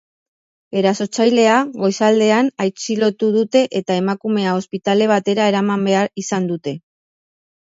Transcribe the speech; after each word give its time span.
Erasotzailea 0.79 1.57
goizaldean 1.81 2.49
atxilotu 2.65 3.29
dute 3.35 3.61
eta 3.81 3.99
emakumea 4.05 4.55
ospitale 4.63 5.11
batera 5.13 5.47
eraman 5.53 5.87
behar 5.91 6.11
izan 6.25 6.51
dute. 6.55 6.75